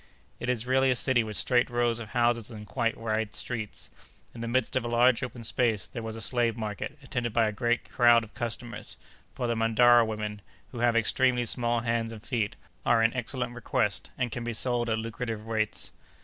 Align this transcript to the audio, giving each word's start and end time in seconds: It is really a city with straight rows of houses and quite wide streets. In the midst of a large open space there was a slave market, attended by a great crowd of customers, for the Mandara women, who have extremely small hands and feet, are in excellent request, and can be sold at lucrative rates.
It 0.39 0.49
is 0.49 0.65
really 0.65 0.89
a 0.89 0.95
city 0.95 1.23
with 1.23 1.35
straight 1.37 1.69
rows 1.69 1.99
of 1.99 2.09
houses 2.09 2.49
and 2.49 2.65
quite 2.65 2.97
wide 2.97 3.35
streets. 3.35 3.91
In 4.33 4.41
the 4.41 4.47
midst 4.47 4.75
of 4.75 4.83
a 4.83 4.87
large 4.87 5.21
open 5.21 5.43
space 5.43 5.87
there 5.87 6.01
was 6.01 6.15
a 6.15 6.23
slave 6.23 6.57
market, 6.57 6.97
attended 7.03 7.33
by 7.33 7.45
a 7.47 7.51
great 7.51 7.87
crowd 7.87 8.23
of 8.23 8.33
customers, 8.33 8.97
for 9.35 9.45
the 9.45 9.55
Mandara 9.55 10.03
women, 10.03 10.41
who 10.71 10.79
have 10.79 10.95
extremely 10.95 11.45
small 11.45 11.81
hands 11.81 12.11
and 12.11 12.23
feet, 12.23 12.55
are 12.83 13.03
in 13.03 13.13
excellent 13.15 13.53
request, 13.53 14.09
and 14.17 14.31
can 14.31 14.43
be 14.43 14.53
sold 14.53 14.89
at 14.89 14.97
lucrative 14.97 15.45
rates. 15.45 15.91